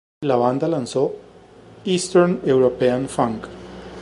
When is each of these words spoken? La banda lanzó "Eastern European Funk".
La 0.25 0.35
banda 0.35 0.67
lanzó 0.67 1.13
"Eastern 1.85 2.41
European 2.43 3.07
Funk". 3.07 3.43